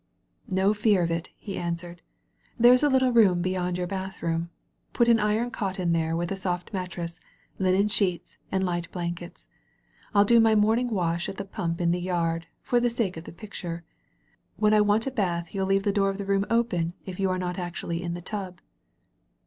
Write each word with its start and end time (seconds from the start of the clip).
"No 0.49 0.73
fear 0.73 1.03
of 1.03 1.11
it," 1.11 1.29
he 1.37 1.59
answered. 1.59 2.01
"There 2.57 2.73
is 2.73 2.81
a 2.81 2.89
little 2.89 3.11
room 3.13 3.39
beyond 3.43 3.77
your 3.77 3.85
bathroom. 3.85 4.49
Put 4.93 5.07
an 5.07 5.19
iron 5.19 5.51
cot 5.51 5.77
in 5.79 5.91
there, 5.93 6.15
with 6.15 6.31
a 6.31 6.35
soft 6.35 6.73
mattress, 6.73 7.19
linen 7.59 7.87
sheets, 7.87 8.39
and 8.51 8.63
light 8.65 8.91
blankets. 8.91 9.47
I'll 10.15 10.25
do 10.25 10.39
my 10.39 10.55
morning 10.55 10.89
wash 10.89 11.29
at 11.29 11.37
the 11.37 11.45
pump 11.45 11.79
in 11.79 11.91
the 11.91 12.01
yard, 12.01 12.47
for 12.63 12.79
the 12.79 12.89
sake 12.89 13.15
of 13.15 13.25
the 13.25 13.31
picture. 13.31 13.83
When 14.57 14.73
I 14.73 14.81
want 14.81 15.05
a 15.05 15.11
bath 15.11 15.53
you'll 15.53 15.67
leave 15.67 15.83
the 15.83 15.91
door 15.93 16.09
of 16.09 16.17
the 16.17 16.25
room 16.25 16.47
open 16.49 16.93
if 17.05 17.19
you 17.19 17.29
are 17.29 17.37
not 17.37 17.59
actually 17.59 18.01
in 18.01 18.15
the 18.15 18.23
tub.' 18.23 18.59